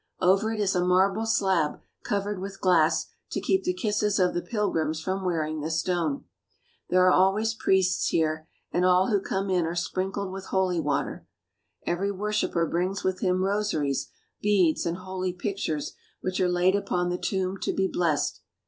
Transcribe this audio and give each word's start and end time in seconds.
Over 0.19 0.51
it 0.51 0.59
is 0.59 0.73
a 0.75 0.83
marble 0.83 1.27
slab 1.27 1.79
covered 2.03 2.39
with 2.39 2.59
glass 2.59 3.05
to 3.29 3.39
keep 3.39 3.63
the 3.65 3.71
kisses 3.75 4.17
of 4.17 4.33
the 4.33 4.41
pilgrims 4.41 4.99
from 4.99 5.23
wearing 5.23 5.61
the 5.61 5.69
stone. 5.69 6.23
There 6.89 7.05
are 7.05 7.11
always 7.11 7.53
priests 7.53 8.07
here, 8.07 8.47
and 8.71 8.83
all 8.83 9.09
who 9.11 9.21
come 9.21 9.51
in 9.51 9.63
are 9.67 9.75
sprinkled 9.75 10.31
with 10.31 10.45
holy 10.47 10.79
water. 10.79 11.27
Every 11.85 12.11
worshipper 12.11 12.65
brings 12.65 13.03
with 13.03 13.19
him 13.19 13.43
rosaries, 13.43 14.09
beads, 14.41 14.87
and 14.87 14.97
holy 14.97 15.33
pictures 15.33 15.93
which 16.19 16.39
are 16.41 16.49
laid 16.49 16.75
upon 16.75 17.09
the 17.09 17.19
tomb 17.19 17.59
to 17.61 17.71
be 17.71 17.87
blessed. 17.87 18.41